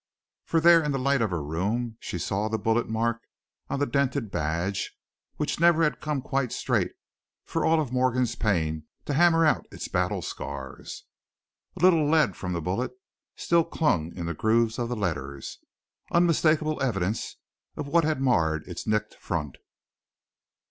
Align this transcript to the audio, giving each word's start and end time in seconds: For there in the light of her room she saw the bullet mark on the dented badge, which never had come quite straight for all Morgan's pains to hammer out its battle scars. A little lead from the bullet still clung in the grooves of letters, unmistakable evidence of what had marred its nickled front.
For 0.45 0.59
there 0.59 0.81
in 0.81 0.93
the 0.93 0.97
light 0.97 1.21
of 1.21 1.29
her 1.29 1.43
room 1.43 1.97
she 1.99 2.17
saw 2.17 2.47
the 2.49 2.57
bullet 2.57 2.89
mark 2.89 3.21
on 3.69 3.79
the 3.79 3.85
dented 3.85 4.31
badge, 4.31 4.97
which 5.37 5.59
never 5.59 5.83
had 5.83 6.01
come 6.01 6.23
quite 6.23 6.51
straight 6.51 6.93
for 7.45 7.63
all 7.63 7.85
Morgan's 7.85 8.33
pains 8.33 8.81
to 9.05 9.13
hammer 9.13 9.45
out 9.45 9.67
its 9.71 9.87
battle 9.87 10.23
scars. 10.23 11.03
A 11.77 11.81
little 11.83 12.09
lead 12.09 12.35
from 12.35 12.53
the 12.53 12.61
bullet 12.61 12.93
still 13.35 13.63
clung 13.63 14.11
in 14.17 14.25
the 14.25 14.33
grooves 14.33 14.79
of 14.79 14.89
letters, 14.89 15.59
unmistakable 16.11 16.81
evidence 16.81 17.37
of 17.77 17.85
what 17.87 18.03
had 18.03 18.19
marred 18.19 18.67
its 18.67 18.87
nickled 18.87 19.13
front. 19.19 19.57